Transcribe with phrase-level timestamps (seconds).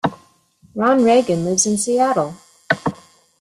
[0.75, 2.35] Ron Reagan lives in Seattle.